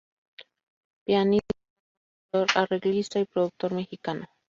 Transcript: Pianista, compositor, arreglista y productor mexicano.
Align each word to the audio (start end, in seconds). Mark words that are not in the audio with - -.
Pianista, 1.05 1.45
compositor, 2.33 2.63
arreglista 2.63 3.19
y 3.19 3.25
productor 3.25 3.73
mexicano. 3.73 4.25